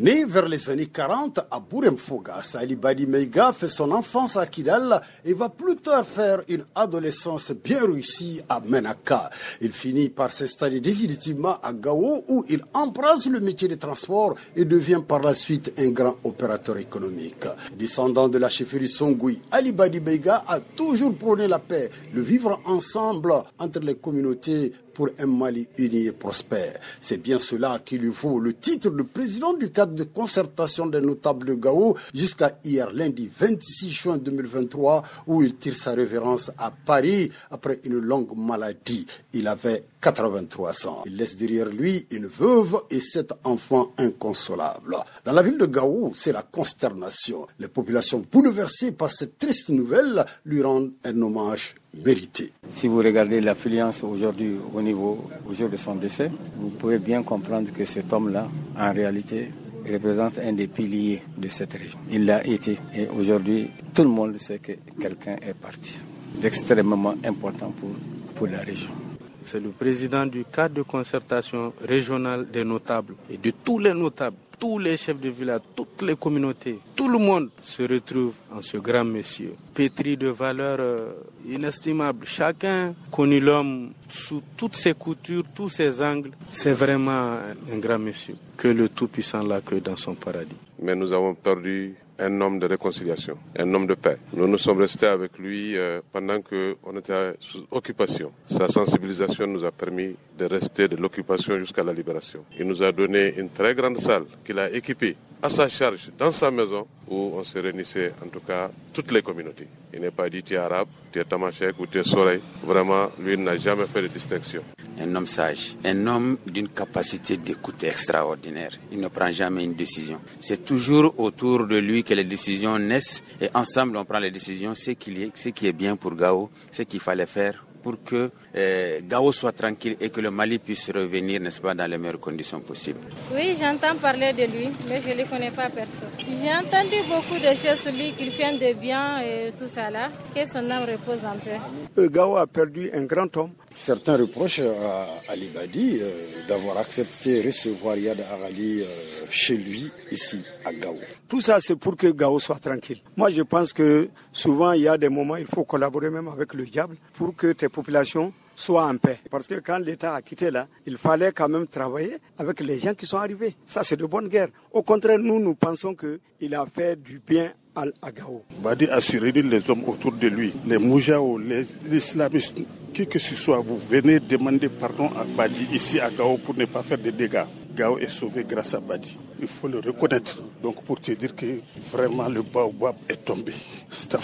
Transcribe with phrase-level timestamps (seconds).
[0.00, 4.98] Né vers les années 40 à Bouremfoga, Sali Badi Meiga fait son enfance à Kidal
[5.26, 9.28] et va plus tard faire une adolescence bien réussie à Menaka.
[9.60, 14.64] Il finit par s'installer définitivement à Gao où il embrasse le métier des transports et
[14.64, 17.44] devient par la suite un grand opérateur économique.
[17.76, 22.58] Descendant de la chefferie Songui, Ali Badi Meiga a toujours prôné la paix, le vivre
[22.64, 26.78] ensemble entre les communautés pour un Mali uni et prospère.
[27.00, 31.00] C'est bien cela qui lui vaut le titre de président du cadre de concertation des
[31.00, 36.70] notables de Gao jusqu'à hier lundi 26 juin 2023 où il tire sa révérence à
[36.70, 39.06] Paris après une longue maladie.
[39.32, 41.02] Il avait 83 ans.
[41.06, 44.96] Il laisse derrière lui une veuve et sept enfants inconsolables.
[45.24, 47.46] Dans la ville de Gao, c'est la consternation.
[47.58, 52.52] Les populations bouleversées par cette triste nouvelle lui rendent un hommage mérité.
[52.72, 57.22] Si vous regardez l'affluence aujourd'hui au niveau, au jour de son décès, vous pouvez bien
[57.22, 58.48] comprendre que cet homme-là,
[58.78, 59.50] en réalité,
[59.86, 61.98] représente un des piliers de cette région.
[62.10, 65.98] Il l'a été et aujourd'hui, tout le monde sait que quelqu'un est parti.
[66.42, 67.90] Extrêmement important pour,
[68.34, 68.99] pour la région.
[69.44, 74.36] C'est le président du cadre de concertation régionale des notables et de tous les notables
[74.60, 78.76] tous les chefs de village, toutes les communautés, tout le monde se retrouve en ce
[78.76, 81.12] grand monsieur, pétri de valeurs euh,
[81.48, 82.26] inestimables.
[82.26, 86.32] Chacun connaît l'homme sous toutes ses coutures, tous ses angles.
[86.52, 87.38] C'est vraiment
[87.72, 88.36] un grand monsieur.
[88.58, 90.54] Que le Tout-Puissant l'accueille dans son paradis.
[90.78, 94.18] Mais nous avons perdu un homme de réconciliation, un homme de paix.
[94.34, 98.32] Nous nous sommes restés avec lui euh, pendant qu'on était sous occupation.
[98.46, 102.44] Sa sensibilisation nous a permis de rester de l'occupation jusqu'à la libération.
[102.58, 106.30] Il nous a donné une très grande salle qu'il a équipée à sa charge dans
[106.30, 109.66] sa maison où on se réunissait en tout cas toutes les communautés.
[109.92, 112.40] Il n'est pas dit tu es arabe, tu es tamashek ou tu es soleil.
[112.62, 114.62] Vraiment, lui n'a jamais fait de distinction.
[115.02, 118.72] Un homme sage, un homme d'une capacité d'écoute extraordinaire.
[118.92, 120.20] Il ne prend jamais une décision.
[120.38, 124.74] C'est toujours autour de lui que les décisions naissent et ensemble on prend les décisions.
[124.74, 128.30] Ce qui est, ce qui est bien pour Gao, ce qu'il fallait faire pour que
[128.56, 132.20] euh, Gao soit tranquille et que le Mali puisse revenir, n'est-ce pas, dans les meilleures
[132.20, 133.00] conditions possibles.
[133.34, 136.08] Oui, j'entends parler de lui, mais je ne le connais pas personne.
[136.18, 140.10] J'ai entendu beaucoup de choses sur lui, qu'il fait de bien et tout ça là.
[140.34, 141.58] Que son âme repose en paix.
[141.98, 143.52] Euh, Gao a perdu un grand homme.
[143.74, 146.10] Certains reprochent à Ali Badi euh,
[146.48, 148.84] d'avoir accepté recevoir Yad Arali euh,
[149.30, 150.96] chez lui, ici, à Gao.
[151.28, 153.00] Tout ça, c'est pour que Gao soit tranquille.
[153.16, 156.52] Moi, je pense que souvent, il y a des moments, il faut collaborer même avec
[156.54, 159.18] le diable pour que tes populations soient en paix.
[159.30, 162.94] Parce que quand l'État a quitté là, il fallait quand même travailler avec les gens
[162.94, 163.56] qui sont arrivés.
[163.64, 164.48] Ça, c'est de bonne guerre.
[164.72, 168.42] Au contraire, nous, nous pensons qu'il a fait du bien à Gao.
[168.62, 172.60] Badi a les hommes autour de lui, les Moujao, les islamistes,
[172.92, 176.64] qui que ce soit, vous venez demander pardon à Badi ici à Gao pour ne
[176.64, 177.44] pas faire de dégâts.
[177.74, 179.16] Gao est sauvé grâce à Badi.
[179.40, 180.42] Il faut le reconnaître.
[180.62, 181.60] Donc pour te dire que
[181.92, 183.52] vraiment le baobab est tombé.
[183.90, 184.16] C'est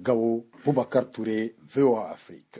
[0.00, 2.44] Gao, Boubacar Touré, VOA Afrique.